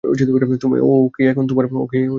[0.03, 2.07] ও কি এখন তোমার ঘোড়া?